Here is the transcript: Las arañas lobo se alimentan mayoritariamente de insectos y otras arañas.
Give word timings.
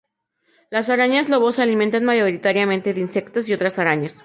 Las 0.71 0.89
arañas 0.89 1.29
lobo 1.29 1.51
se 1.51 1.61
alimentan 1.61 2.05
mayoritariamente 2.05 2.91
de 2.95 3.01
insectos 3.01 3.47
y 3.47 3.53
otras 3.53 3.77
arañas. 3.77 4.19